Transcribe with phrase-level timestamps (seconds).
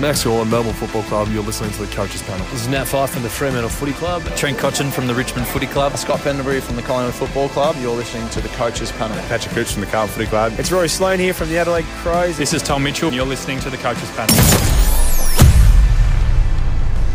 [0.00, 1.28] Max Gawn, Melbourne Football Club.
[1.30, 2.44] You're listening to the Coaches Panel.
[2.46, 4.22] This is Nat Fyfe from the Fremantle Footy Club.
[4.36, 5.96] Trent Cotchin from the Richmond Footy Club.
[5.96, 7.76] Scott Pendlebury from the Collingwood Football Club.
[7.78, 9.16] You're listening to the Coaches Panel.
[9.28, 10.52] Patrick Cooch from the Carlton Footy Club.
[10.58, 12.36] It's Rory Sloane here from the Adelaide Crows.
[12.36, 13.12] This is Tom Mitchell.
[13.12, 14.34] You're listening to the Coaches Panel.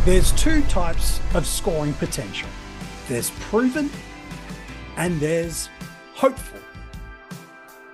[0.06, 2.48] There's two types of scoring potential.
[3.10, 3.90] There's proven
[4.96, 5.70] and there's
[6.14, 6.60] hopeful.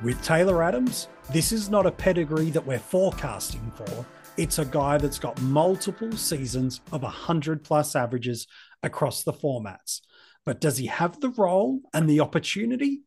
[0.04, 4.05] With Taylor Adams, this is not a pedigree that we're forecasting for.
[4.38, 8.47] It's a guy that's got multiple seasons of 100 plus averages
[8.83, 10.01] across the formats.
[10.46, 13.04] But does he have the role and the opportunity?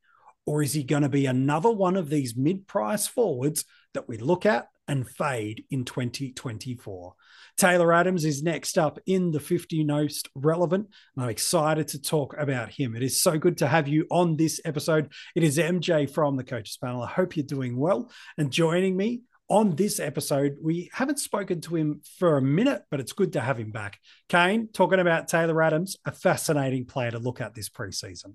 [0.46, 4.16] Or is he going to be another one of these mid price forwards that we
[4.16, 7.14] look at and fade in 2024?
[7.58, 10.88] Taylor Adams is next up in the 50 most relevant.
[11.14, 12.96] And I'm excited to talk about him.
[12.96, 15.12] It is so good to have you on this episode.
[15.36, 17.02] It is MJ from the Coaches Panel.
[17.02, 18.10] I hope you're doing well.
[18.38, 23.00] And joining me on this episode, we haven't spoken to him for a minute, but
[23.00, 23.98] it's good to have him back.
[24.28, 28.34] Kane, talking about Taylor Adams, a fascinating player to look at this preseason.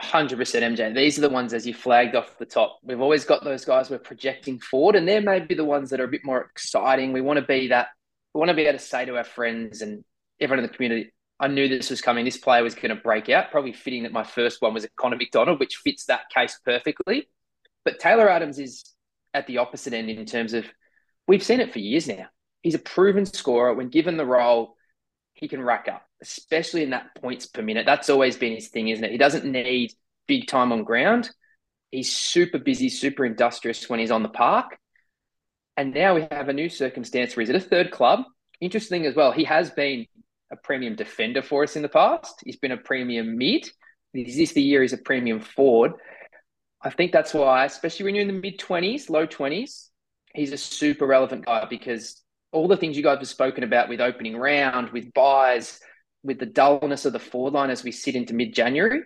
[0.00, 0.94] 100% MJ.
[0.94, 2.78] These are the ones, as you flagged off the top.
[2.82, 6.04] We've always got those guys we're projecting forward, and they're maybe the ones that are
[6.04, 7.12] a bit more exciting.
[7.12, 7.88] We want to be that
[8.34, 10.04] we want to be able to say to our friends and
[10.40, 12.24] everyone in the community, I knew this was coming.
[12.24, 13.50] This player was going to break out.
[13.50, 17.28] Probably fitting that my first one was at Connor MacDonald, which fits that case perfectly.
[17.84, 18.93] But Taylor Adams is
[19.34, 20.64] at the opposite end in terms of
[21.26, 22.26] we've seen it for years now.
[22.62, 23.74] He's a proven scorer.
[23.74, 24.76] When given the role,
[25.34, 27.84] he can rack up, especially in that points per minute.
[27.84, 29.10] That's always been his thing, isn't it?
[29.10, 29.92] He doesn't need
[30.26, 31.30] big time on ground.
[31.90, 34.78] He's super busy, super industrious when he's on the park.
[35.76, 38.20] And now we have a new circumstance where he's at a third club.
[38.60, 40.06] Interesting as well, he has been
[40.52, 42.40] a premium defender for us in the past.
[42.44, 43.68] He's been a premium mid.
[44.14, 45.92] Is this the year he's a premium forward?
[46.84, 49.88] I think that's why, especially when you're in the mid 20s, low 20s,
[50.34, 54.00] he's a super relevant guy because all the things you guys have spoken about with
[54.00, 55.80] opening round, with byes,
[56.22, 59.00] with the dullness of the forward line as we sit into mid January,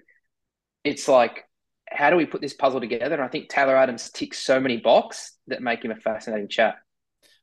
[0.85, 1.45] it's like
[1.91, 3.15] how do we put this puzzle together?
[3.15, 6.77] And I think Taylor Adams ticks so many boxes that make him a fascinating chat.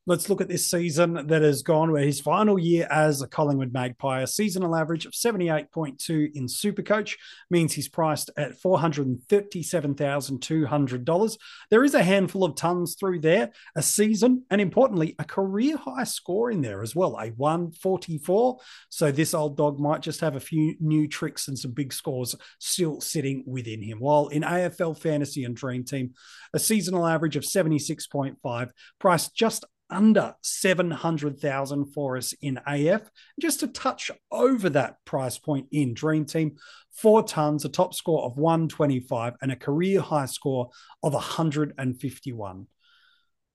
[0.08, 3.74] Let's look at this season that has gone where his final year as a Collingwood
[3.74, 7.16] Magpie, a seasonal average of 78.2 in Supercoach
[7.50, 11.38] means he's priced at $437,200.
[11.72, 16.04] There is a handful of tons through there, a season, and importantly, a career high
[16.04, 18.60] score in there as well, a 144.
[18.90, 22.36] So this old dog might just have a few new tricks and some big scores
[22.60, 24.00] still sitting within him.
[24.00, 26.14] While in AFL Fantasy and Dream Team,
[26.54, 33.10] a seasonal average of 76.5, priced just under 700,000 for us in AF,
[33.40, 36.58] just to touch over that price point in Dream Team.
[36.92, 40.70] Four tons, a top score of 125, and a career high score
[41.04, 42.68] of 151.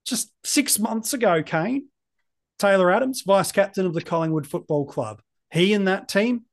[0.05, 1.89] Just six months ago, Kane,
[2.59, 6.45] Taylor Adams, vice captain of the Collingwood Football Club, he and that team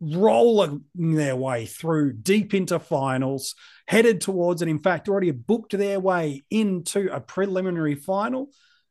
[0.00, 3.54] rolling their way through deep into finals,
[3.86, 8.50] headed towards, and in fact, already booked their way into a preliminary final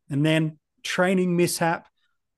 [0.10, 1.88] and then training mishap,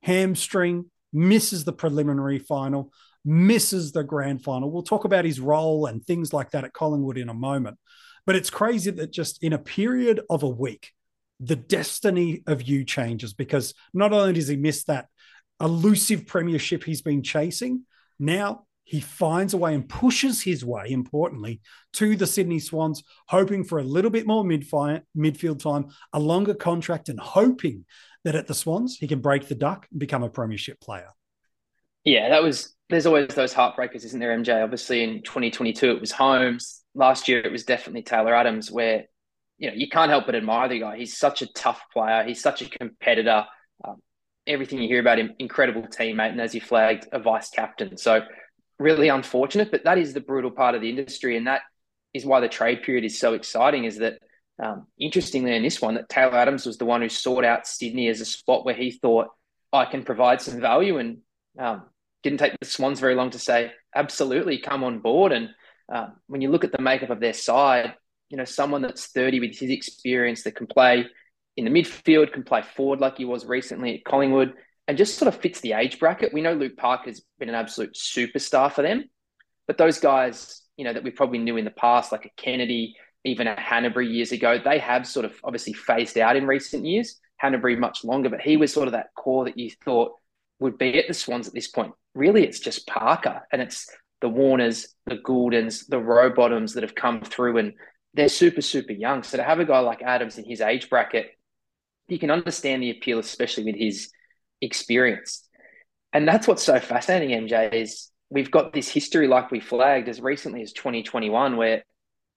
[0.04, 2.92] hamstring, misses the preliminary final,
[3.24, 4.72] misses the grand final.
[4.72, 7.78] We'll talk about his role and things like that at Collingwood in a moment.
[8.26, 10.92] But it's crazy that just in a period of a week,
[11.40, 15.08] the destiny of you changes because not only does he miss that
[15.60, 17.86] elusive premiership he's been chasing,
[18.20, 21.62] now he finds a way and pushes his way, importantly,
[21.94, 27.08] to the Sydney Swans, hoping for a little bit more midfield time, a longer contract,
[27.10, 27.86] and hoping
[28.24, 31.10] that at the Swans he can break the duck and become a premiership player.
[32.04, 32.76] Yeah, that was.
[32.90, 34.62] There's always those heartbreakers, isn't there, MJ?
[34.62, 36.82] Obviously, in 2022 it was Holmes.
[36.94, 39.06] Last year it was definitely Taylor Adams, where
[39.58, 40.98] you know you can't help but admire the guy.
[40.98, 42.24] He's such a tough player.
[42.24, 43.46] He's such a competitor.
[43.86, 44.02] Um,
[44.46, 47.96] everything you hear about him, incredible teammate, and as you flagged, a vice captain.
[47.96, 48.26] So
[48.82, 51.38] really unfortunate, but that is the brutal part of the industry.
[51.38, 51.62] And that
[52.14, 54.20] is why the trade period is so exciting is that,
[54.62, 58.08] um, interestingly, in this one, that Taylor Adams was the one who sought out Sydney
[58.10, 59.28] as a spot where he thought,
[59.74, 61.20] I can provide some value and
[61.58, 61.84] um,
[62.24, 65.32] didn't take the Swans very long to say, absolutely, come on board.
[65.32, 65.50] And
[65.92, 67.96] uh, when you look at the makeup of their side,
[68.30, 71.06] you know, someone that's 30 with his experience that can play
[71.58, 74.54] in the midfield, can play forward like he was recently at Collingwood,
[74.88, 76.34] and just sort of fits the age bracket.
[76.34, 79.06] We know Luke Parker's been an absolute superstar for them,
[79.68, 82.96] but those guys, you know, that we probably knew in the past, like a Kennedy,
[83.24, 87.20] even a Hanbury years ago, they have sort of obviously phased out in recent years.
[87.38, 90.14] Hanbury much longer, but he was sort of that core that you thought
[90.60, 91.94] would be at the Swans at this point.
[92.14, 93.88] Really, it's just Parker and it's
[94.22, 97.74] the Warners, the Guldens, the Rowbottoms that have come through and
[98.14, 99.24] they're super, super young.
[99.24, 101.32] So to have a guy like Adams in his age bracket
[102.12, 104.12] you can understand the appeal, especially with his
[104.62, 105.48] experience.
[106.14, 110.22] And that's what's so fascinating, MJ, is we've got this history like we flagged as
[110.22, 111.84] recently as 2021, where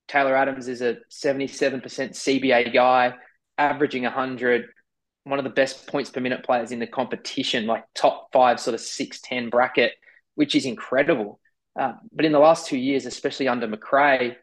[0.08, 3.14] Taylor Adams is a 77% CBA guy,
[3.58, 4.66] averaging 100,
[5.24, 8.74] one of the best points per minute players in the competition, like top five, sort
[8.74, 9.92] of 6'10 bracket,
[10.34, 11.40] which is incredible.
[11.78, 14.36] Uh, but in the last two years, especially under McRae,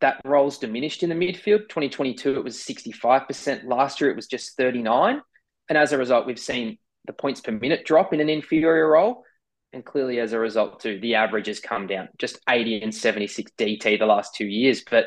[0.00, 1.68] that role's diminished in the midfield.
[1.68, 3.64] 2022, it was 65%.
[3.64, 5.20] Last year, it was just 39.
[5.68, 9.24] And as a result, we've seen the points per minute drop in an inferior role.
[9.72, 13.50] And clearly, as a result, too, the average has come down just 80 and 76
[13.58, 14.82] DT the last two years.
[14.88, 15.06] But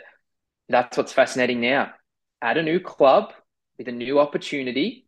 [0.67, 1.91] that's what's fascinating now.
[2.41, 3.33] At a new club
[3.77, 5.07] with a new opportunity,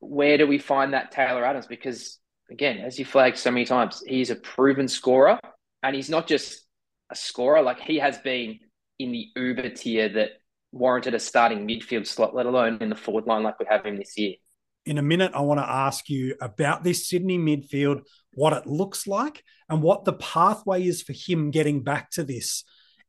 [0.00, 1.66] where do we find that Taylor Adams?
[1.66, 2.18] Because,
[2.50, 5.38] again, as you flagged so many times, he's a proven scorer.
[5.82, 6.66] And he's not just
[7.10, 8.58] a scorer, like he has been
[8.98, 10.30] in the uber tier that
[10.72, 13.96] warranted a starting midfield slot, let alone in the forward line like we have him
[13.96, 14.34] this year.
[14.86, 18.02] In a minute, I want to ask you about this Sydney midfield,
[18.34, 22.64] what it looks like, and what the pathway is for him getting back to this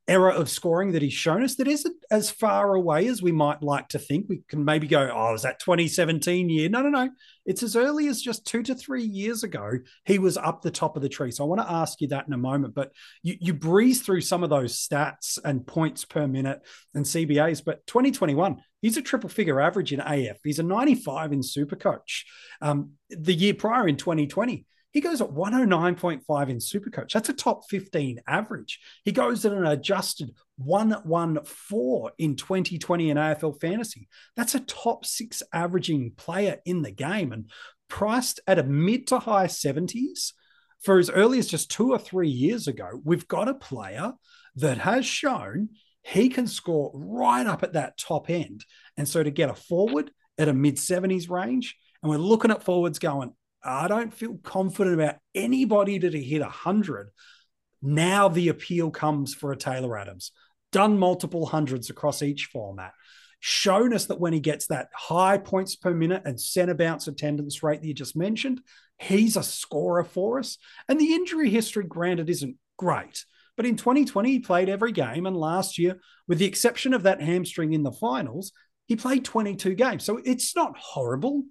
[0.08, 3.64] era of scoring that he's shown us that isn't as far away as we might
[3.64, 4.28] like to think.
[4.30, 6.70] We can maybe go, oh, is that 2017 year?
[6.70, 7.10] No, no, no.
[7.46, 9.72] It's as early as just two to three years ago,
[10.06, 11.32] he was up the top of the tree.
[11.32, 12.76] So I want to ask you that in a moment.
[12.76, 12.92] But
[13.24, 16.62] you, you breeze through some of those stats and points per minute
[16.94, 17.64] and CBAs.
[17.66, 20.38] But 2021, he's a triple figure average in AF.
[20.44, 22.24] He's a 95 in Supercoach.
[22.62, 27.12] Um, the year prior in 2020, he goes at 109.5 in Supercoach.
[27.12, 28.80] That's a top 15 average.
[29.04, 34.08] He goes at an adjusted 114 in 2020 in AFL fantasy.
[34.38, 37.52] That's a top six averaging player in the game and
[37.90, 40.32] priced at a mid to high 70s
[40.82, 43.02] for as early as just two or three years ago.
[43.04, 44.14] We've got a player
[44.56, 45.72] that has shown
[46.04, 48.64] he can score right up at that top end.
[48.96, 52.64] And so to get a forward at a mid 70s range, and we're looking at
[52.64, 53.34] forwards going,
[53.66, 57.10] I don't feel confident about anybody to hit 100.
[57.82, 60.32] Now the appeal comes for a Taylor Adams.
[60.72, 62.94] Done multiple hundreds across each format.
[63.40, 67.62] Shown us that when he gets that high points per minute and center bounce attendance
[67.64, 68.62] rate that you just mentioned,
[69.00, 70.58] he's a scorer for us.
[70.88, 73.26] And the injury history, granted, isn't great.
[73.56, 75.26] But in 2020, he played every game.
[75.26, 78.52] And last year, with the exception of that hamstring in the finals,
[78.88, 80.04] he played 22 games.
[80.04, 81.44] So it's not horrible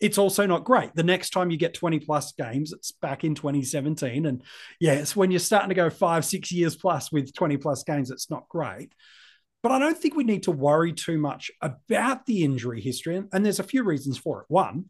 [0.00, 0.94] it's also not great.
[0.94, 4.26] The next time you get 20 plus games, it's back in 2017.
[4.26, 4.42] And
[4.80, 8.30] yes, when you're starting to go five, six years plus with 20 plus games, it's
[8.30, 8.94] not great.
[9.62, 13.22] But I don't think we need to worry too much about the injury history.
[13.30, 14.46] And there's a few reasons for it.
[14.48, 14.86] One,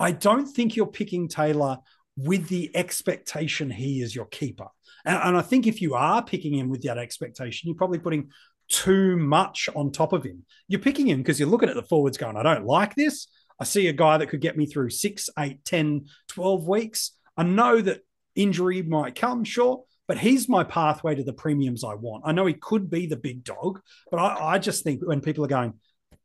[0.00, 1.78] I don't think you're picking Taylor
[2.16, 4.68] with the expectation he is your keeper.
[5.04, 8.30] And, and I think if you are picking him with that expectation, you're probably putting
[8.68, 10.44] too much on top of him.
[10.68, 13.26] You're picking him because you're looking at the forwards going, I don't like this.
[13.60, 17.12] I see a guy that could get me through six, eight, 10, 12 weeks.
[17.36, 18.00] I know that
[18.34, 22.24] injury might come, sure, but he's my pathway to the premiums I want.
[22.26, 23.80] I know he could be the big dog,
[24.10, 25.74] but I, I just think when people are going,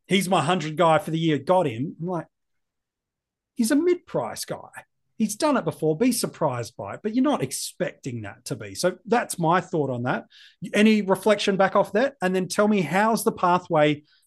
[0.06, 2.26] he's my 100 guy for the year, got him, I'm like,
[3.54, 4.68] he's a mid price guy.
[5.16, 5.98] He's done it before.
[5.98, 8.74] Be surprised by it, but you're not expecting that to be.
[8.74, 10.24] So that's my thought on that.
[10.72, 12.14] Any reflection back off that?
[12.22, 14.04] And then tell me how's the pathway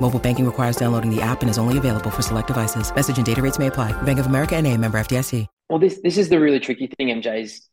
[0.00, 2.94] Mobile banking requires downloading the app and is only available for select devices.
[2.94, 3.92] Message and data rates may apply.
[4.02, 5.46] Bank of America and member FDIC.
[5.70, 7.68] Well, this, this is the really tricky thing, MJ's.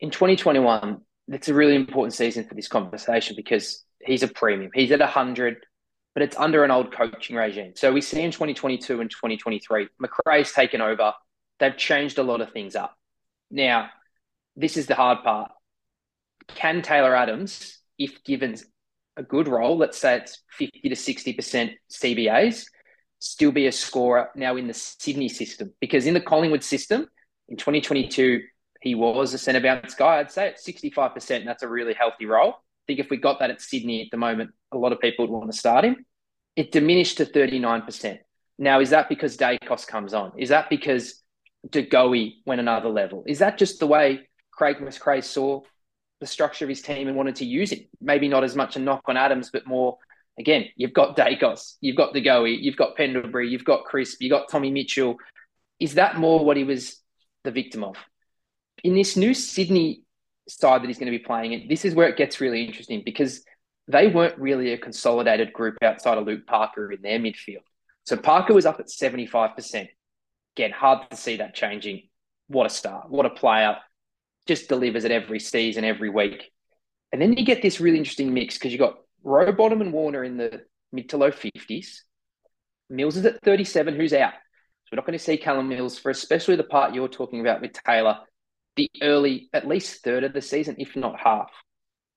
[0.00, 4.70] In 2021, it's a really important season for this conversation because he's a premium.
[4.74, 5.58] He's at 100,
[6.14, 7.72] but it's under an old coaching regime.
[7.74, 11.12] So we see in 2022 and 2023, McRae's taken over.
[11.58, 12.96] They've changed a lot of things up.
[13.50, 13.90] Now,
[14.54, 15.50] this is the hard part.
[16.48, 18.56] Can Taylor Adams, if given
[19.16, 22.66] a good role, let's say it's 50 to 60% CBAs,
[23.18, 25.72] still be a scorer now in the Sydney system.
[25.80, 27.08] Because in the Collingwood system,
[27.48, 28.42] in 2022,
[28.82, 30.18] he was a centre bounce guy.
[30.18, 32.50] I'd say at 65%, that's a really healthy role.
[32.50, 35.26] I think if we got that at Sydney at the moment, a lot of people
[35.26, 36.04] would want to start him.
[36.54, 38.18] It diminished to 39%.
[38.58, 40.32] Now, is that because Daicos comes on?
[40.38, 41.22] Is that because
[41.68, 43.24] De Goey went another level?
[43.26, 45.62] Is that just the way Craig McRae saw
[46.20, 47.88] the structure of his team and wanted to use it.
[48.00, 49.98] Maybe not as much a knock on Adams, but more
[50.38, 54.30] again, you've got Daicos, you've got De Goey, you've got Pendlebury, you've got Crisp, you've
[54.30, 55.16] got Tommy Mitchell.
[55.80, 57.00] is that more what he was
[57.44, 57.96] the victim of?
[58.84, 60.02] In this new Sydney
[60.48, 63.02] side that he's going to be playing in, this is where it gets really interesting
[63.04, 63.44] because
[63.88, 67.62] they weren't really a consolidated group outside of Luke Parker in their midfield.
[68.04, 69.88] So Parker was up at 75%.
[70.56, 72.08] Again, hard to see that changing.
[72.48, 73.04] What a star.
[73.08, 73.76] What a player.
[74.46, 76.50] Just delivers it every season, every week.
[77.12, 80.36] And then you get this really interesting mix because you've got Rowbottom and Warner in
[80.36, 80.62] the
[80.92, 82.00] mid to low 50s.
[82.88, 84.32] Mills is at 37, who's out.
[84.32, 87.60] So we're not going to see Callum Mills for especially the part you're talking about
[87.60, 88.18] with Taylor,
[88.76, 91.50] the early, at least third of the season, if not half.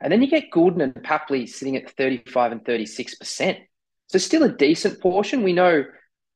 [0.02, 3.58] And then you get Gulden and Papley sitting at 35 and 36%.
[4.08, 5.44] So still a decent portion.
[5.44, 5.84] We know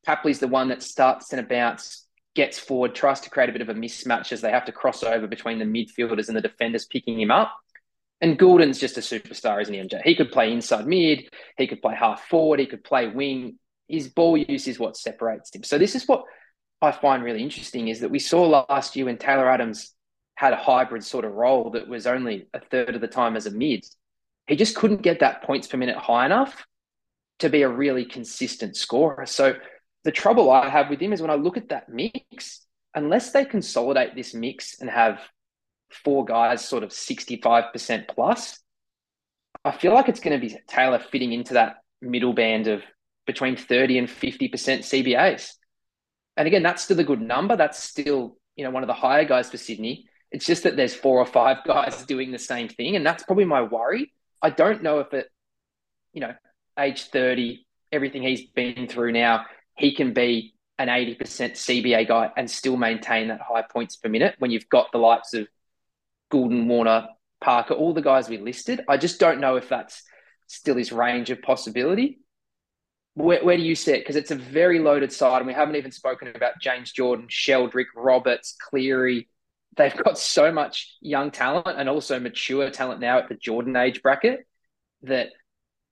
[0.08, 2.03] Papley's the one that starts in a bounce,
[2.36, 5.04] gets forward, tries to create a bit of a mismatch as they have to cross
[5.04, 7.54] over between the midfielders and the defenders picking him up.
[8.22, 10.02] And Gulden's just a superstar, isn't he, MJ?
[10.04, 13.60] He could play inside mid, he could play half forward, he could play wing.
[13.88, 15.64] His ball use is what separates him.
[15.64, 16.24] So this is what
[16.82, 19.94] I find really interesting is that we saw last year when Taylor Adams
[20.36, 23.46] had a hybrid sort of role that was only a third of the time as
[23.46, 23.86] a mid.
[24.48, 26.66] He just couldn't get that points per minute high enough
[27.40, 29.26] to be a really consistent scorer.
[29.26, 29.56] So
[30.04, 33.46] the trouble I have with him is when I look at that mix, unless they
[33.46, 35.20] consolidate this mix and have
[35.90, 38.60] four guys sort of 65% plus,
[39.64, 42.84] I feel like it's going to be Taylor fitting into that middle band of
[43.26, 45.54] between 30 and 50% CBAs.
[46.36, 47.56] And again, that's still a good number.
[47.56, 50.08] That's still, you know, one of the higher guys for Sydney.
[50.32, 52.96] It's just that there's four or five guys doing the same thing.
[52.96, 54.12] And that's probably my worry.
[54.42, 55.28] I don't know if it,
[56.12, 56.34] you know,
[56.78, 59.46] age 30, everything he's been through now,
[59.76, 64.36] he can be an 80% CBA guy and still maintain that high points per minute
[64.40, 65.48] when you've got the likes of
[66.32, 67.08] Gulden, Warner,
[67.42, 68.82] Parker, all the guys we listed.
[68.88, 70.04] I just don't know if that's
[70.48, 72.20] still his range of possibility.
[73.16, 74.00] Where, where do you see it?
[74.00, 77.86] Because it's a very loaded side, and we haven't even spoken about James Jordan, Sheldrick,
[77.96, 79.28] Roberts, Cleary,
[79.78, 84.02] they've got so much young talent and also mature talent now at the Jordan age
[84.02, 84.46] bracket
[85.04, 85.30] that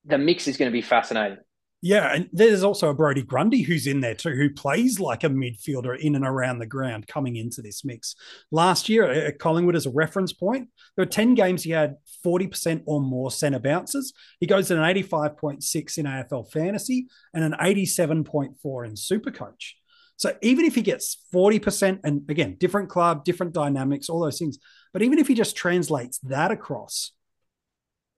[0.05, 1.37] the mix is going to be fascinating.
[1.83, 5.29] Yeah, and there's also a Brodie Grundy who's in there too, who plays like a
[5.29, 8.15] midfielder in and around the ground coming into this mix.
[8.51, 12.83] Last year at Collingwood, as a reference point, there were 10 games he had 40%
[12.85, 14.13] or more centre bounces.
[14.39, 19.71] He goes at an 85.6 in AFL fantasy and an 87.4 in Supercoach.
[20.17, 24.59] So even if he gets 40%, and again, different club, different dynamics, all those things,
[24.93, 27.11] but even if he just translates that across,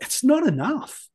[0.02, 1.08] it's not enough.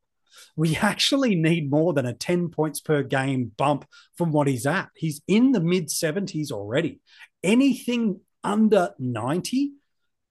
[0.57, 4.89] We actually need more than a 10 points per game bump from what he's at.
[4.95, 7.01] He's in the mid 70s already.
[7.43, 9.73] Anything under 90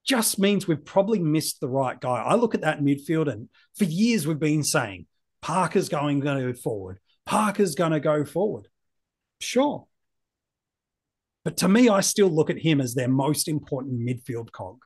[0.06, 2.22] just means we've probably missed the right guy.
[2.22, 5.06] I look at that midfield, and for years we've been saying
[5.42, 7.00] Parker's going to go forward.
[7.26, 8.68] Parker's going to go forward.
[9.40, 9.86] Sure.
[11.44, 14.80] But to me, I still look at him as their most important midfield cog.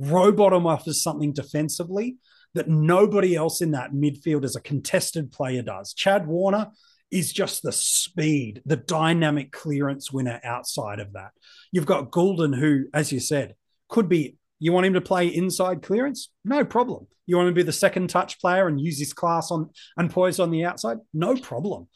[0.00, 2.16] Rowbottom offers something defensively
[2.58, 5.94] that nobody else in that midfield as a contested player does.
[5.94, 6.68] Chad Warner
[7.10, 11.30] is just the speed, the dynamic clearance winner outside of that.
[11.72, 13.54] You've got Gulden, who, as you said,
[13.88, 16.30] could be you want him to play inside clearance?
[16.44, 17.06] No problem.
[17.26, 20.10] You want him to be the second touch player and use his class on and
[20.10, 20.98] poise on the outside?
[21.14, 21.88] No problem.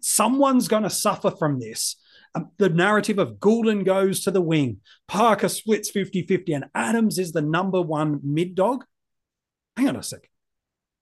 [0.00, 1.96] Someone's going to suffer from this
[2.34, 7.18] um, the narrative of Gulden goes to the wing, Parker splits 50 50, and Adams
[7.18, 8.84] is the number one mid dog.
[9.88, 10.28] Hang on a sec.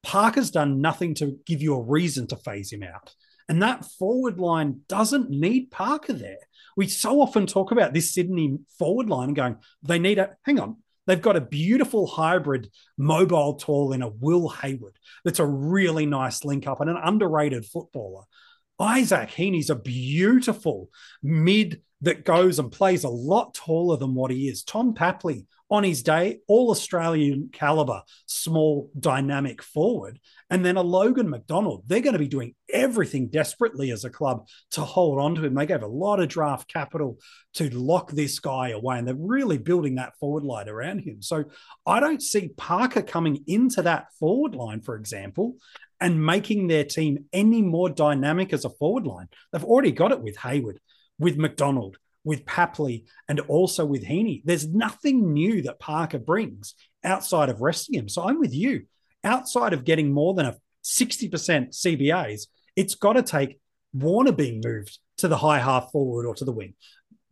[0.04, 3.12] Parker's done nothing to give you a reason to phase him out.
[3.48, 6.38] And that forward line doesn't need Parker there.
[6.76, 10.60] We so often talk about this Sydney forward line and going, they need a, hang
[10.60, 10.76] on,
[11.08, 16.44] they've got a beautiful hybrid mobile tall in a Will Hayward that's a really nice
[16.44, 18.22] link up and an underrated footballer.
[18.78, 20.90] Isaac Heaney's a beautiful
[21.24, 24.62] mid that goes and plays a lot taller than what he is.
[24.62, 30.20] Tom Papley, on his day, all Australian caliber, small, dynamic forward.
[30.48, 31.82] And then a Logan McDonald.
[31.86, 35.54] They're going to be doing everything desperately as a club to hold on to him.
[35.54, 37.18] They gave a lot of draft capital
[37.54, 41.20] to lock this guy away, and they're really building that forward line around him.
[41.20, 41.44] So
[41.84, 45.56] I don't see Parker coming into that forward line, for example,
[46.00, 49.28] and making their team any more dynamic as a forward line.
[49.52, 50.78] They've already got it with Hayward,
[51.18, 54.42] with McDonald, with Papley, and also with Heaney.
[54.44, 58.08] There's nothing new that Parker brings outside of resting him.
[58.08, 58.82] So I'm with you.
[59.22, 63.60] Outside of getting more than a 60% CBAs, it's got to take
[63.94, 66.74] Warner being moved to the high half forward or to the wing,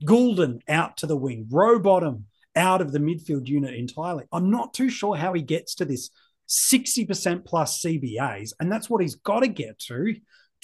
[0.06, 2.22] Gulden out to the wing, Rowbottom
[2.54, 4.24] out of the midfield unit entirely.
[4.32, 6.10] I'm not too sure how he gets to this
[6.48, 8.52] 60% plus CBAs.
[8.60, 10.14] And that's what he's got to get to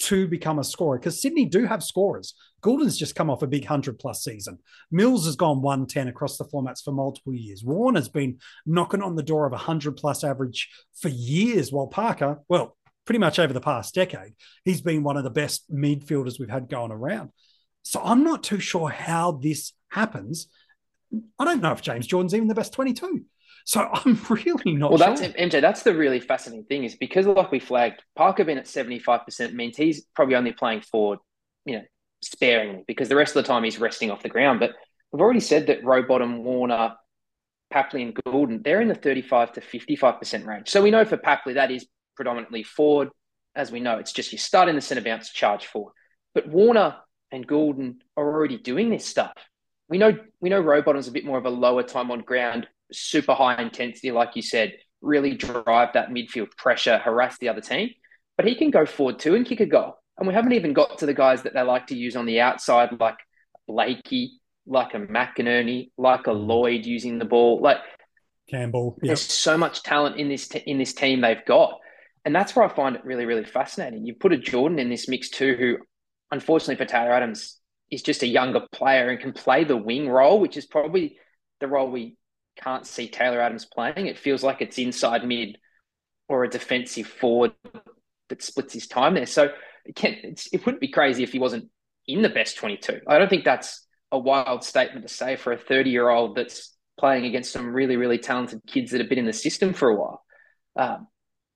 [0.01, 2.33] to become a scorer because Sydney do have scorers.
[2.61, 4.59] Gulden's just come off a big 100 plus season.
[4.91, 7.63] Mills has gone 110 across the formats for multiple years.
[7.63, 12.39] Warner's been knocking on the door of a 100 plus average for years, while Parker,
[12.47, 16.49] well, pretty much over the past decade, he's been one of the best midfielders we've
[16.49, 17.29] had going around.
[17.83, 20.47] So I'm not too sure how this happens.
[21.39, 23.25] I don't know if James Jordan's even the best 22.
[23.65, 25.27] So I'm really not well, sure.
[25.27, 25.61] that's MJ.
[25.61, 29.25] That's the really fascinating thing is because, like we flagged, Parker being at seventy five
[29.25, 31.19] percent means he's probably only playing forward,
[31.65, 31.83] you know,
[32.23, 34.59] sparingly because the rest of the time he's resting off the ground.
[34.59, 34.71] But
[35.11, 36.95] we've already said that Rowbottom, Warner,
[37.73, 40.69] Papley, and Gulden they're in the thirty five to fifty five percent range.
[40.69, 43.09] So we know for Papley that is predominantly forward.
[43.53, 45.93] As we know, it's just you start in the centre bounce, charge forward.
[46.33, 46.95] But Warner
[47.31, 49.33] and Gulden are already doing this stuff.
[49.89, 53.33] We know we know Rowbottom's a bit more of a lower time on ground super
[53.33, 57.89] high intensity, like you said, really drive that midfield pressure, harass the other team.
[58.37, 59.95] But he can go forward too and kick a goal.
[60.17, 62.41] And we haven't even got to the guys that they like to use on the
[62.41, 63.17] outside, like
[63.67, 67.61] Blakey, like a McInerney, like a Lloyd using the ball.
[67.61, 67.77] Like
[68.49, 68.97] Campbell.
[69.01, 69.07] Yep.
[69.07, 71.79] There's so much talent in this in this team they've got.
[72.23, 74.05] And that's where I find it really, really fascinating.
[74.05, 75.77] You put a Jordan in this mix too, who
[76.31, 77.57] unfortunately for Taylor Adams
[77.89, 81.17] is just a younger player and can play the wing role, which is probably
[81.59, 82.15] the role we
[82.55, 84.07] can't see Taylor Adams playing.
[84.07, 85.57] It feels like it's inside mid
[86.27, 87.53] or a defensive forward
[88.29, 89.25] that splits his time there.
[89.25, 89.49] So
[89.85, 91.69] it, can, it wouldn't be crazy if he wasn't
[92.07, 93.01] in the best 22.
[93.07, 96.75] I don't think that's a wild statement to say for a 30 year old that's
[96.99, 99.95] playing against some really, really talented kids that have been in the system for a
[99.95, 100.23] while.
[100.75, 101.07] Um,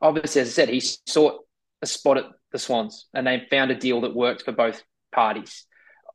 [0.02, 1.40] obviously, as I said, he sought
[1.82, 5.66] a spot at the Swans and they found a deal that worked for both parties.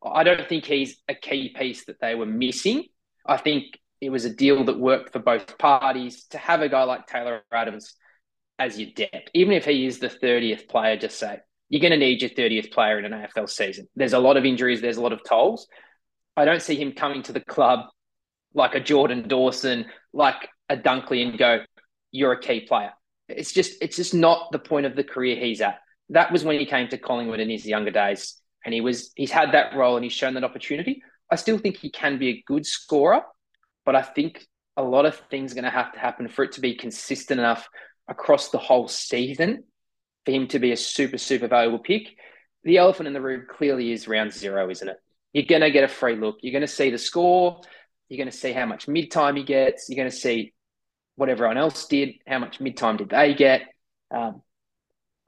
[0.03, 2.85] I don't think he's a key piece that they were missing.
[3.27, 6.85] I think it was a deal that worked for both parties to have a guy
[6.85, 7.95] like Taylor Adams
[8.59, 11.39] as your depth, even if he is the 30th player, just say
[11.69, 13.89] you're going to need your 30th player in an AFL season.
[13.97, 15.67] There's a lot of injuries, there's a lot of tolls.
[16.37, 17.87] I don't see him coming to the club
[18.55, 21.61] like a Jordan Dawson, like a Dunkley and go,
[22.11, 22.93] you're a key player.
[23.29, 25.79] It's just it's just not the point of the career he's at.
[26.09, 28.37] That was when he came to Collingwood in his younger days.
[28.65, 31.03] And he was he's had that role and he's shown that opportunity.
[31.31, 33.23] I still think he can be a good scorer.
[33.85, 36.53] But I think a lot of things are going to have to happen for it
[36.53, 37.69] to be consistent enough
[38.09, 39.65] across the whole season
[40.25, 42.09] for him to be a super, super valuable pick.
[42.65, 44.97] The elephant in the room clearly is round zero, isn't it?
[45.33, 46.39] You're going to get a free look.
[46.43, 47.61] You're going to see the score.
[48.09, 49.89] You're going to see how much mid time he gets.
[49.89, 50.53] You're going to see
[51.17, 52.15] what everyone else did.
[52.27, 53.63] How much mid time did they get?
[54.11, 54.43] Um,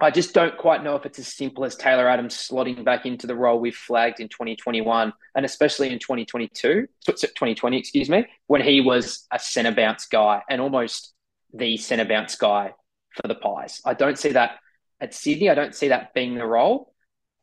[0.03, 3.29] I just don't quite know if it's as simple as Taylor Adams slotting back into
[3.29, 8.81] the role we've flagged in 2021 and especially in 2022, 2020, excuse me, when he
[8.81, 11.15] was a centre bounce guy and almost
[11.55, 12.73] the centre bounce guy
[13.15, 13.81] for the Pies.
[13.85, 14.59] I don't see that
[15.01, 15.51] at Sydney.
[15.51, 16.93] I don't see that being the role.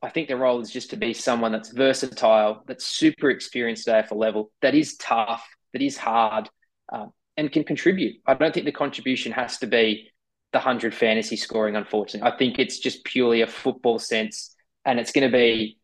[0.02, 4.10] I think the role is just to be someone that's versatile, that's super experienced at
[4.10, 6.50] AFL level, that is tough, that is hard,
[6.92, 8.18] um, and can contribute.
[8.26, 10.10] I don't think the contribution has to be
[10.52, 12.32] the 100 fantasy scoring, unfortunately.
[12.32, 15.78] I think it's just purely a football sense, and it's going to be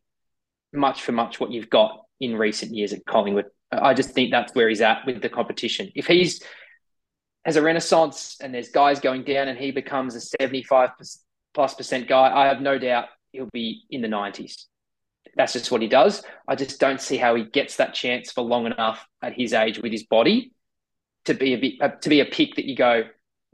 [0.72, 3.46] much for much what you've got in recent years at Collingwood.
[3.70, 5.90] I just think that's where he's at with the competition.
[5.94, 6.42] If he's
[7.44, 10.90] has a renaissance and there's guys going down and he becomes a 75
[11.54, 14.64] plus percent guy, I have no doubt he'll be in the 90s.
[15.36, 16.24] That's just what he does.
[16.48, 19.78] I just don't see how he gets that chance for long enough at his age
[19.78, 20.52] with his body
[21.26, 23.04] to be a bit, uh, to be a pick that you go,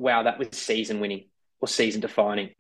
[0.03, 1.27] wow, that was season winning
[1.61, 2.51] or season defining.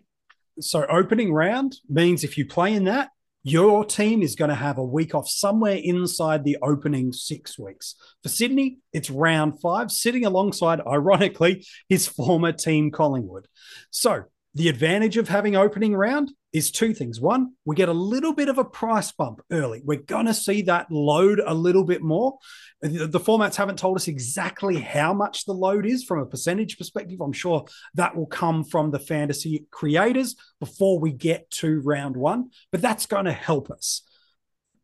[0.60, 3.10] So opening round means if you play in that,
[3.44, 7.96] your team is going to have a week off somewhere inside the opening six weeks.
[8.22, 13.48] For Sydney, it's round five, sitting alongside, ironically, his former team Collingwood.
[13.90, 17.18] So the advantage of having opening round is two things.
[17.18, 19.80] One, we get a little bit of a price bump early.
[19.82, 22.38] We're going to see that load a little bit more.
[22.82, 26.76] The, the, formats haven't told us exactly how much the load is from a percentage
[26.76, 27.20] perspective.
[27.20, 32.50] I'm sure that will come from the fantasy creators before we get to round one,
[32.70, 34.02] but that's going to help us.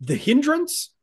[0.00, 0.94] The hindrance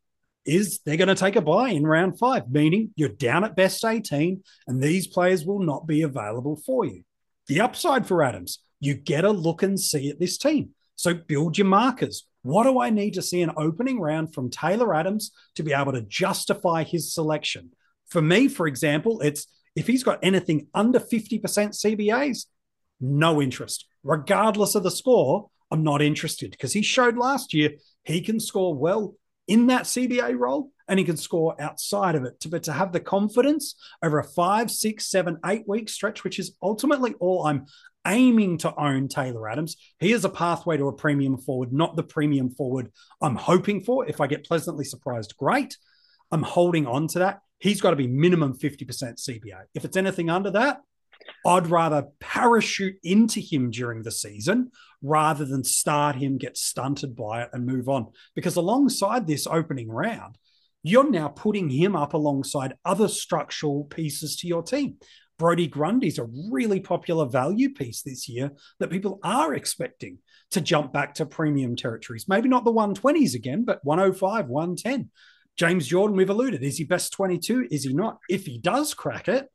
[0.44, 3.84] is they're going to take a bye in round five, meaning you're down at best
[3.84, 7.04] 18 and these players will not be available for you.
[7.48, 10.70] The upside for Adams, you get a look and see at this team.
[10.96, 12.26] So build your markers.
[12.42, 15.92] What do I need to see an opening round from Taylor Adams to be able
[15.92, 17.70] to justify his selection?
[18.08, 22.46] For me, for example, it's if he's got anything under 50% CBAs,
[23.00, 23.86] no interest.
[24.02, 27.72] Regardless of the score, I'm not interested because he showed last year
[28.04, 29.14] he can score well
[29.48, 32.38] in that CBA role and he can score outside of it.
[32.40, 36.38] To, but to have the confidence over a five, six, seven, eight week stretch, which
[36.38, 37.66] is ultimately all I'm
[38.06, 39.76] aiming to own Taylor Adams.
[39.98, 44.06] He is a pathway to a premium forward, not the premium forward I'm hoping for.
[44.06, 45.76] If I get pleasantly surprised, great.
[46.30, 47.40] I'm holding on to that.
[47.58, 49.62] He's got to be minimum 50% CBA.
[49.74, 50.80] If it's anything under that,
[51.46, 54.70] I'd rather parachute into him during the season
[55.02, 58.08] rather than start him, get stunted by it, and move on.
[58.34, 60.36] Because alongside this opening round,
[60.82, 64.96] you're now putting him up alongside other structural pieces to your team.
[65.38, 70.18] Brodie Grundy's a really popular value piece this year that people are expecting
[70.52, 72.26] to jump back to premium territories.
[72.28, 75.10] Maybe not the 120s again, but 105, 110.
[75.56, 76.62] James Jordan, we've alluded.
[76.62, 77.68] Is he best 22?
[77.70, 78.18] Is he not?
[78.28, 79.48] If he does crack it,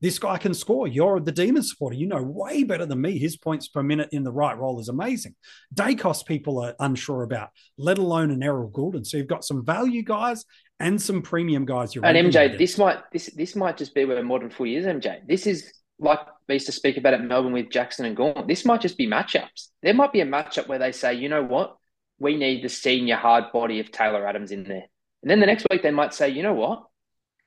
[0.00, 0.86] this guy can score.
[0.86, 1.96] You're the demon supporter.
[1.96, 3.18] You know way better than me.
[3.18, 5.34] His points per minute in the right role is amazing.
[5.74, 9.04] Daicos people are unsure about, let alone an Errol Gulden.
[9.04, 10.44] So you've got some value guys
[10.80, 11.94] and some premium guys.
[11.94, 14.86] You're and MJ, this might this this might just be where modern footy is.
[14.86, 18.46] MJ, this is like we used to speak about at Melbourne with Jackson and Gawn.
[18.46, 19.68] This might just be matchups.
[19.82, 21.76] There might be a matchup where they say, you know what,
[22.18, 24.86] we need the senior hard body of Taylor Adams in there,
[25.22, 26.84] and then the next week they might say, you know what,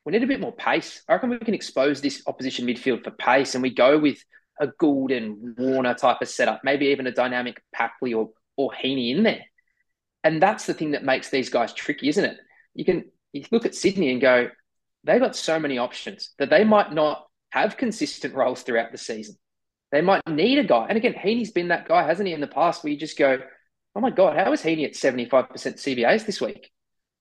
[0.04, 1.02] we need a bit more pace.
[1.08, 4.18] I reckon we can expose this opposition midfield for pace, and we go with
[4.60, 9.22] a Gulden Warner type of setup, maybe even a dynamic Papley or or Heaney in
[9.22, 9.44] there.
[10.24, 12.38] And that's the thing that makes these guys tricky, isn't it?
[12.74, 14.48] You can you look at Sydney and go,
[15.04, 19.36] they've got so many options that they might not have consistent roles throughout the season.
[19.90, 20.86] They might need a guy.
[20.88, 23.38] And again, Heaney's been that guy, hasn't he, in the past, where you just go,
[23.94, 26.70] oh my God, how is Heaney at 75% CBAs this week?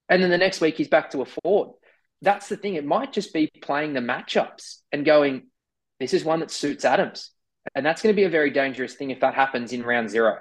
[0.09, 1.71] And then the next week he's back to a Ford.
[2.21, 2.75] That's the thing.
[2.75, 5.47] It might just be playing the matchups and going,
[5.99, 7.31] this is one that suits Adams.
[7.75, 10.39] And that's going to be a very dangerous thing if that happens in round zero.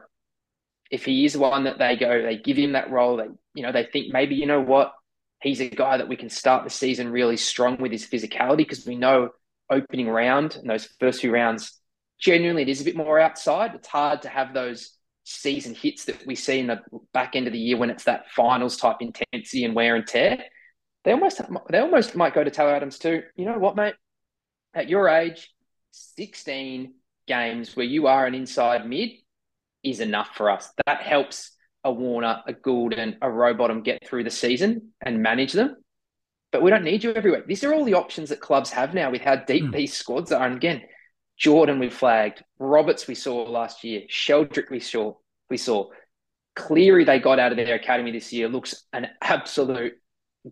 [0.91, 3.73] If he is one that they go, they give him that role, they, you know,
[3.73, 4.93] they think maybe, you know what,
[5.41, 8.87] he's a guy that we can start the season really strong with his physicality because
[8.87, 9.31] we know
[9.71, 11.79] opening round and those first few rounds,
[12.19, 13.75] genuinely, it is a bit more outside.
[13.75, 16.81] It's hard to have those season hits that we see in the
[17.13, 20.43] back end of the year when it's that finals type intensity and wear and tear.
[21.05, 23.23] They almost they almost might go to Taylor Adams too.
[23.37, 23.95] You know what, mate?
[24.75, 25.51] At your age,
[25.93, 26.95] 16
[27.27, 29.11] games where you are an inside mid
[29.83, 30.71] is enough for us.
[30.87, 31.53] That helps
[31.85, 35.77] a Warner, a Gulden, a Rowbottom get through the season and manage them.
[36.53, 37.45] But we don't need you everywhere.
[37.47, 39.73] These are all the options that clubs have now with how deep mm.
[39.73, 40.45] these squads are.
[40.45, 40.83] And again,
[41.39, 45.15] Jordan we flagged, Roberts we saw last year, Sheldrick we saw,
[45.49, 45.89] we saw.
[46.57, 49.95] Cleary they got out of their academy this year looks an absolute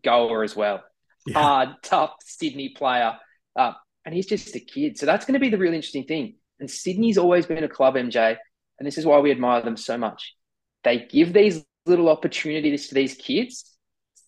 [0.05, 0.83] goer as well.
[1.27, 1.38] Yeah.
[1.38, 3.16] Hard, tough Sydney player.
[3.57, 3.72] Uh,
[4.05, 4.98] and he's just a kid.
[4.98, 6.37] So that's going to be the real interesting thing.
[6.61, 8.37] And Sydney's always been a club, MJ.
[8.79, 10.35] And this is why we admire them so much.
[10.85, 13.77] They give these little opportunities to these kids.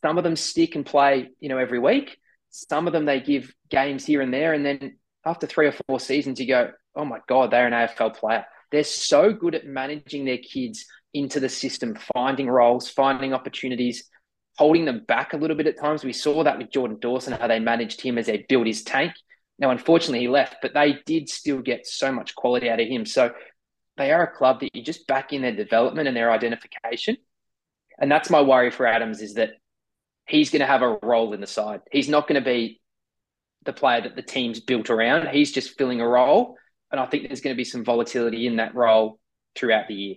[0.02, 2.18] Some of them stick and play, you know, every week.
[2.50, 6.00] Some of them they give games here and there, and then after three or four
[6.00, 10.24] seasons, you go, "Oh my god, they're an AFL player." They're so good at managing
[10.24, 14.08] their kids into the system, finding roles, finding opportunities,
[14.60, 16.04] holding them back a little bit at times.
[16.04, 19.14] We saw that with Jordan Dawson, how they managed him as they built his tank.
[19.58, 23.06] Now, unfortunately, he left, but they did still get so much quality out of him.
[23.06, 23.32] So
[23.96, 27.16] they are a club that you just back in their development and their identification.
[27.98, 29.52] And that's my worry for Adams is that
[30.26, 31.80] he's going to have a role in the side.
[31.90, 32.82] He's not going to be
[33.64, 35.28] the player that the team's built around.
[35.28, 36.56] He's just filling a role.
[36.92, 39.18] And I think there's going to be some volatility in that role
[39.54, 40.16] throughout the year.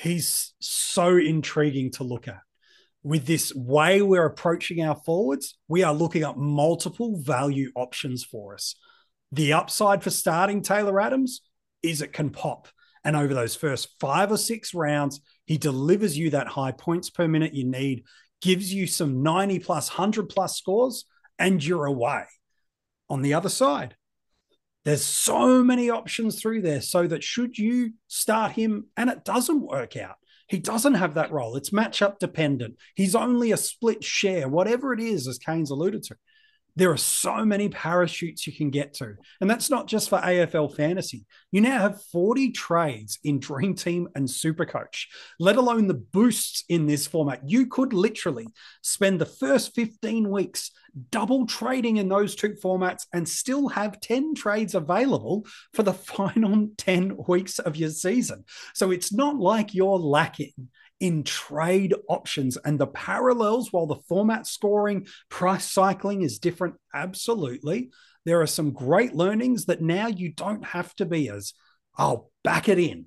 [0.00, 2.40] he's so intriguing to look at.
[3.02, 8.54] With this way we're approaching our forwards, we are looking at multiple value options for
[8.54, 8.74] us.
[9.32, 11.42] The upside for starting Taylor Adams
[11.82, 12.68] is it can pop.
[13.04, 17.28] And over those first five or six rounds, he delivers you that high points per
[17.28, 18.04] minute you need,
[18.42, 21.04] gives you some 90 plus, 100 plus scores,
[21.38, 22.24] and you're away.
[23.08, 23.96] On the other side,
[24.84, 29.60] there's so many options through there so that should you start him and it doesn't
[29.60, 30.16] work out,
[30.48, 31.56] he doesn't have that role.
[31.56, 32.76] It's matchup dependent.
[32.94, 36.16] He's only a split share, whatever it is, as Kane's alluded to.
[36.78, 39.14] There are so many parachutes you can get to.
[39.40, 41.26] And that's not just for AFL fantasy.
[41.50, 45.06] You now have 40 trades in Dream Team and Supercoach,
[45.40, 47.40] let alone the boosts in this format.
[47.44, 48.46] You could literally
[48.80, 50.70] spend the first 15 weeks
[51.10, 56.68] double trading in those two formats and still have 10 trades available for the final
[56.76, 58.44] 10 weeks of your season.
[58.74, 60.68] So it's not like you're lacking
[61.00, 62.56] in trade options.
[62.56, 67.90] And the parallels while the format scoring price cycling is different absolutely
[68.24, 71.54] there are some great learnings that now you don't have to be as
[71.96, 73.04] i'll back it in.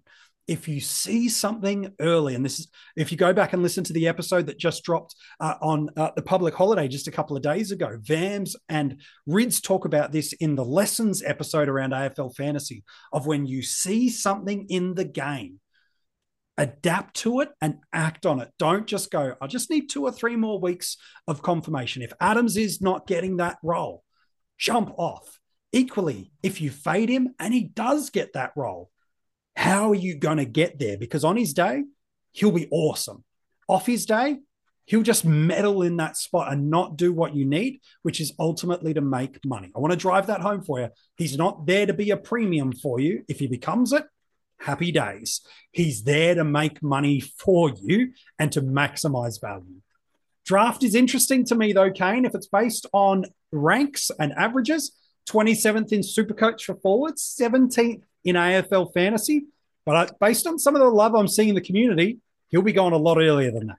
[0.47, 3.93] If you see something early and this is if you go back and listen to
[3.93, 7.41] the episode that just dropped uh, on uh, the public holiday just a couple of
[7.41, 12.83] days ago vams and rids talk about this in the lessons episode around afl fantasy
[13.13, 15.59] of when you see something in the game
[16.61, 18.51] adapt to it and act on it.
[18.59, 20.95] Don't just go, I just need two or three more weeks
[21.27, 22.03] of confirmation.
[22.03, 24.03] If Adams is not getting that role,
[24.59, 25.39] jump off.
[25.73, 28.91] Equally, if you fade him and he does get that role,
[29.55, 30.97] how are you going to get there?
[30.97, 31.83] Because on his day,
[32.31, 33.23] he'll be awesome.
[33.67, 34.37] Off his day,
[34.85, 38.93] he'll just meddle in that spot and not do what you need, which is ultimately
[38.93, 39.71] to make money.
[39.75, 40.89] I want to drive that home for you.
[41.17, 43.23] He's not there to be a premium for you.
[43.27, 44.03] If he becomes it,
[44.61, 45.41] happy days.
[45.71, 49.81] He's there to make money for you and to maximize value.
[50.45, 52.25] Draft is interesting to me, though, Kane.
[52.25, 54.91] If it's based on ranks and averages,
[55.29, 59.45] 27th in Supercoach for forwards, 17th in AFL fantasy.
[59.85, 62.19] But uh, based on some of the love I'm seeing in the community,
[62.49, 63.77] he'll be going a lot earlier than that.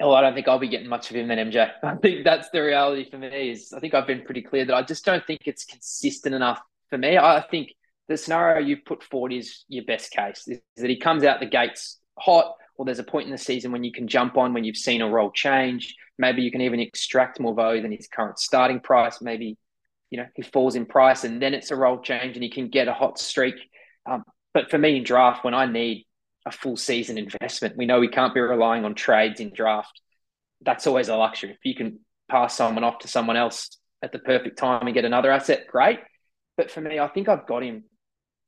[0.00, 1.70] Well, I don't think I'll be getting much of him then, MJ.
[1.82, 3.50] I think that's the reality for me.
[3.50, 6.60] Is I think I've been pretty clear that I just don't think it's consistent enough
[6.88, 7.18] for me.
[7.18, 7.74] I think
[8.08, 11.46] the scenario you put forward is your best case is that he comes out the
[11.46, 14.64] gates hot, or there's a point in the season when you can jump on when
[14.64, 15.94] you've seen a role change.
[16.18, 19.20] Maybe you can even extract more value than his current starting price.
[19.20, 19.56] Maybe,
[20.10, 22.68] you know, he falls in price and then it's a role change and he can
[22.68, 23.54] get a hot streak.
[24.06, 26.06] Um, but for me in draft, when I need
[26.46, 30.00] a full season investment, we know we can't be relying on trades in draft.
[30.62, 31.50] That's always a luxury.
[31.50, 35.04] If you can pass someone off to someone else at the perfect time and get
[35.04, 36.00] another asset, great.
[36.56, 37.84] But for me, I think I've got him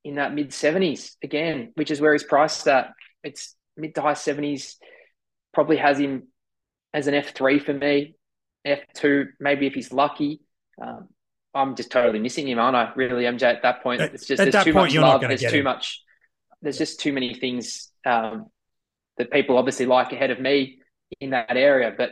[0.05, 2.93] in that mid 70s again, which is where he's priced at.
[3.23, 4.77] It's mid to high 70s,
[5.53, 6.29] probably has him
[6.93, 8.15] as an F3 for me,
[8.67, 10.41] F2, maybe if he's lucky.
[10.81, 11.09] Um,
[11.55, 12.93] I'm just totally missing him, aren't I?
[12.95, 14.01] Really, MJ, at that point.
[14.01, 15.21] It's just at there's too point, much love.
[15.21, 15.65] There's too him.
[15.65, 16.03] much,
[16.63, 18.47] there's just too many things um,
[19.19, 20.79] that people obviously like ahead of me
[21.21, 21.93] in that area.
[21.97, 22.11] But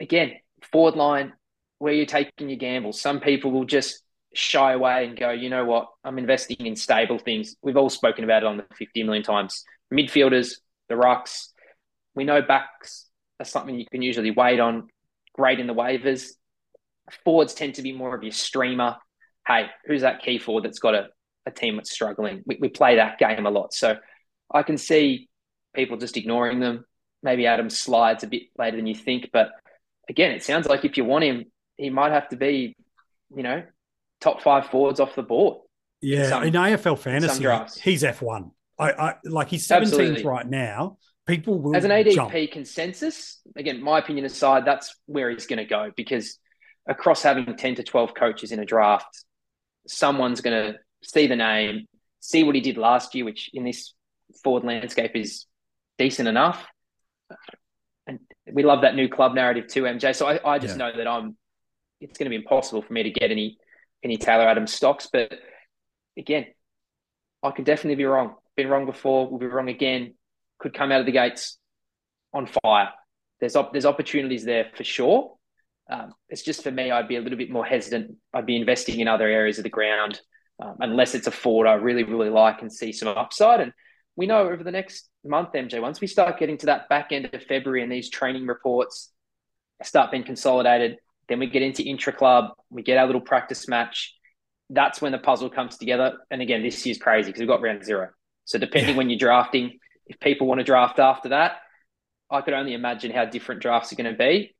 [0.00, 0.32] again,
[0.72, 1.34] forward line,
[1.78, 3.00] where you're taking your gambles.
[3.00, 4.02] Some people will just
[4.34, 7.56] shy away and go, you know what, I'm investing in stable things.
[7.62, 9.64] We've all spoken about it on the 50 million times.
[9.92, 10.54] Midfielders,
[10.88, 11.48] the rucks,
[12.14, 13.06] we know backs
[13.40, 14.88] are something you can usually wait on.
[15.34, 16.30] Great in the waivers.
[17.24, 18.96] Forwards tend to be more of your streamer.
[19.46, 21.08] Hey, who's that key forward that's got a,
[21.46, 22.42] a team that's struggling?
[22.46, 23.74] We, we play that game a lot.
[23.74, 23.98] So
[24.52, 25.28] I can see
[25.74, 26.84] people just ignoring them.
[27.22, 29.30] Maybe Adam slides a bit later than you think.
[29.32, 29.50] But
[30.08, 31.44] again, it sounds like if you want him,
[31.76, 32.76] he might have to be,
[33.34, 33.64] you know,
[34.24, 35.58] top five forwards off the board.
[36.00, 38.50] Yeah, some, in AFL fantasy, he's F1.
[38.78, 40.24] I, I like he's 17th Absolutely.
[40.24, 40.98] right now.
[41.26, 42.52] People will as an ADP jump.
[42.52, 43.40] consensus.
[43.56, 46.38] Again, my opinion aside, that's where he's going to go because
[46.86, 49.24] across having 10 to 12 coaches in a draft,
[49.86, 51.86] someone's going to see the name,
[52.20, 53.94] see what he did last year, which in this
[54.42, 55.46] forward landscape is
[55.98, 56.66] decent enough.
[58.06, 58.18] And
[58.52, 60.14] we love that new club narrative too, MJ.
[60.14, 60.90] So I, I just yeah.
[60.90, 61.36] know that I'm.
[62.00, 63.56] It's going to be impossible for me to get any
[64.04, 65.08] any Taylor Adams stocks.
[65.12, 65.32] But
[66.16, 66.46] again,
[67.42, 68.34] I could definitely be wrong.
[68.56, 69.28] Been wrong before.
[69.28, 70.14] We'll be wrong again.
[70.58, 71.58] Could come out of the gates
[72.32, 72.90] on fire.
[73.40, 75.34] There's op- there's opportunities there for sure.
[75.90, 78.16] Um, it's just for me, I'd be a little bit more hesitant.
[78.32, 80.20] I'd be investing in other areas of the ground,
[80.62, 83.60] um, unless it's a Ford I really, really like and see some upside.
[83.60, 83.72] And
[84.16, 87.30] we know over the next month, MJ, once we start getting to that back end
[87.32, 89.12] of February and these training reports
[89.82, 90.96] start being consolidated,
[91.28, 94.14] then we get into intra club, we get our little practice match.
[94.70, 96.18] That's when the puzzle comes together.
[96.30, 98.10] And again, this year's crazy because we've got round zero.
[98.44, 98.96] So depending yeah.
[98.96, 101.56] when you're drafting, if people want to draft after that,
[102.30, 104.54] I could only imagine how different drafts are going to be.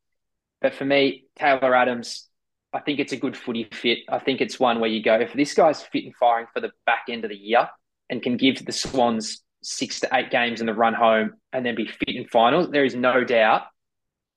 [0.60, 2.28] But for me, Taylor Adams,
[2.72, 3.98] I think it's a good footy fit.
[4.08, 6.70] I think it's one where you go, if this guy's fit and firing for the
[6.86, 7.68] back end of the year
[8.10, 11.74] and can give the Swans six to eight games in the run home and then
[11.74, 13.62] be fit in finals, there is no doubt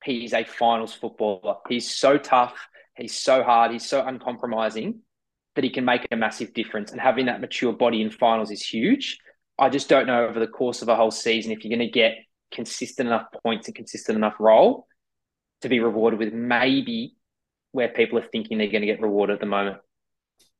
[0.04, 1.56] he's a finals footballer.
[1.68, 2.68] He's so tough.
[2.96, 3.72] He's so hard.
[3.72, 5.00] He's so uncompromising
[5.54, 6.92] that he can make a massive difference.
[6.92, 9.18] And having that mature body in finals is huge.
[9.58, 11.92] I just don't know over the course of a whole season if you're going to
[11.92, 12.16] get
[12.52, 14.86] consistent enough points and consistent enough role
[15.62, 17.16] to be rewarded with maybe
[17.72, 19.78] where people are thinking they're going to get rewarded at the moment.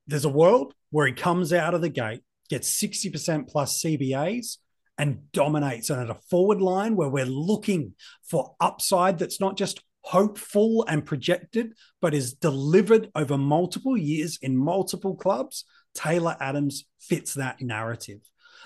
[0.06, 4.58] There's a world where he comes out of the gate, gets 60% plus CBAs,
[4.98, 5.90] and dominates.
[5.90, 7.94] And at a forward line where we're looking
[8.28, 14.56] for upside that's not just hopeful and projected, but is delivered over multiple years in
[14.56, 18.20] multiple clubs, Taylor Adams fits that narrative.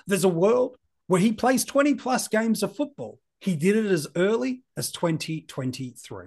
[0.07, 3.19] There's a world where he plays 20 plus games of football.
[3.41, 6.27] He did it as early as 2023.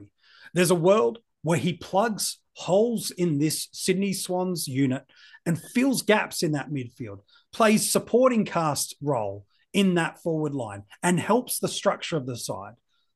[0.53, 5.03] There's a world where he plugs holes in this Sydney Swans unit
[5.45, 7.19] and fills gaps in that midfield,
[7.53, 12.73] plays supporting cast role in that forward line, and helps the structure of the side.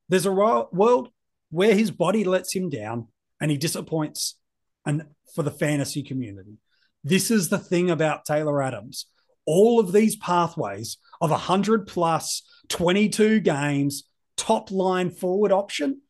[0.10, 1.10] There's a world
[1.50, 3.08] where his body lets him down
[3.40, 4.38] and he disappoints
[4.86, 6.58] and for the fantasy community.
[7.02, 9.06] This is the thing about Taylor Adams.
[9.46, 14.04] All of these pathways of 100 plus, 22 games,
[14.36, 16.02] top line forward option,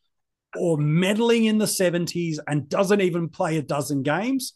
[0.58, 4.54] or meddling in the 70s and doesn't even play a dozen games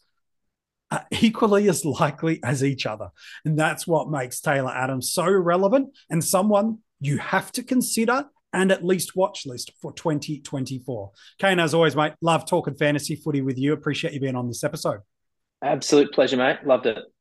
[0.94, 3.08] are equally as likely as each other.
[3.44, 8.70] And that's what makes Taylor Adams so relevant and someone you have to consider and
[8.70, 11.10] at least watch list for 2024.
[11.38, 13.72] Kane, as always, mate, love talking fantasy footy with you.
[13.72, 15.00] Appreciate you being on this episode.
[15.60, 16.58] Absolute pleasure, mate.
[16.64, 17.13] Loved it.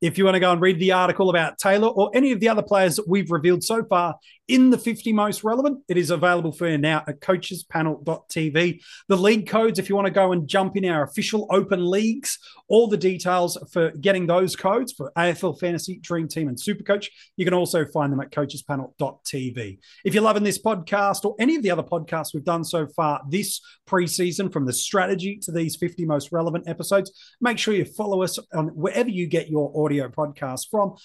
[0.00, 2.48] If you want to go and read the article about Taylor or any of the
[2.48, 4.16] other players that we've revealed so far
[4.48, 8.80] in the 50 most relevant, it is available for you now at coachespanel.tv.
[9.08, 12.38] The league codes, if you want to go and jump in our official open leagues,
[12.68, 17.06] all the details for getting those codes for AFL Fantasy, Dream Team, and Supercoach,
[17.36, 19.78] you can also find them at coachespanel.tv.
[20.04, 23.22] If you're loving this podcast or any of the other podcasts we've done so far
[23.30, 28.22] this preseason, from the strategy to these 50 most relevant episodes, make sure you follow
[28.22, 30.96] us on wherever you get your audio podcast from.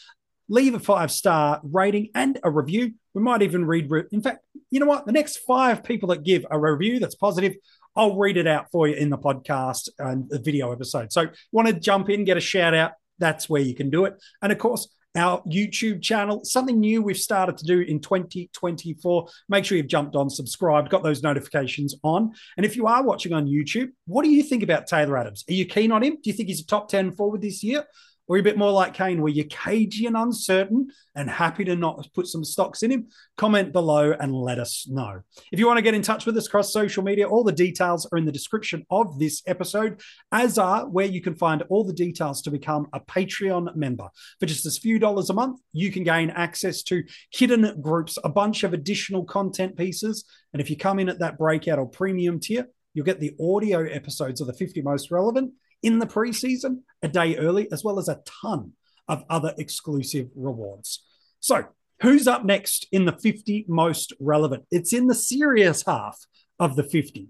[0.49, 2.93] Leave a five star rating and a review.
[3.13, 3.89] We might even read.
[4.11, 5.05] In fact, you know what?
[5.05, 7.55] The next five people that give a review that's positive,
[7.95, 11.11] I'll read it out for you in the podcast and the video episode.
[11.11, 12.91] So, want to jump in, get a shout out?
[13.19, 14.15] That's where you can do it.
[14.41, 19.27] And of course, our YouTube channel, something new we've started to do in 2024.
[19.49, 22.31] Make sure you've jumped on, subscribed, got those notifications on.
[22.55, 25.43] And if you are watching on YouTube, what do you think about Taylor Adams?
[25.49, 26.13] Are you keen on him?
[26.13, 27.83] Do you think he's a top 10 forward this year?
[28.27, 32.07] Or a bit more like Kane, where you're cagey and uncertain and happy to not
[32.13, 33.07] put some stocks in him,
[33.37, 35.21] comment below and let us know.
[35.51, 38.07] If you want to get in touch with us across social media, all the details
[38.11, 41.93] are in the description of this episode, as are where you can find all the
[41.93, 44.07] details to become a Patreon member.
[44.39, 48.29] For just a few dollars a month, you can gain access to hidden groups, a
[48.29, 50.25] bunch of additional content pieces.
[50.53, 53.85] And if you come in at that breakout or premium tier, you'll get the audio
[53.85, 55.53] episodes of the 50 most relevant
[55.83, 58.73] in the preseason a day early, as well as a ton
[59.07, 61.03] of other exclusive rewards.
[61.39, 61.65] So,
[62.01, 64.65] who's up next in the 50 most relevant?
[64.71, 66.19] It's in the serious half
[66.59, 67.27] of the 50.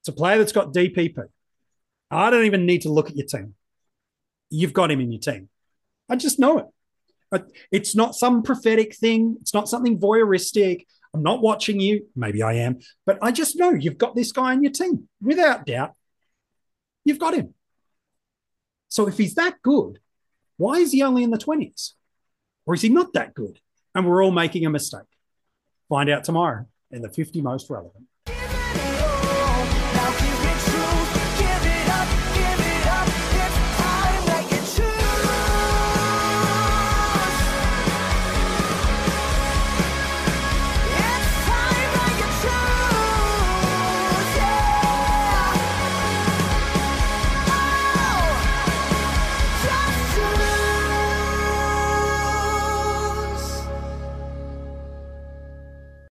[0.00, 1.18] It's a player that's got DPP.
[2.10, 3.54] I don't even need to look at your team.
[4.50, 5.48] You've got him in your team.
[6.08, 6.66] I just know it.
[7.70, 9.36] It's not some prophetic thing.
[9.40, 10.86] It's not something voyeuristic.
[11.14, 12.06] I'm not watching you.
[12.16, 15.66] Maybe I am, but I just know you've got this guy in your team without
[15.66, 15.94] doubt
[17.04, 17.54] you've got him.
[18.88, 20.00] So if he's that good,
[20.56, 21.92] why is he only in the 20s?
[22.66, 23.60] Or is he not that good?
[23.94, 25.00] And we're all making a mistake.
[25.88, 28.04] Find out tomorrow in the 50 most relevant.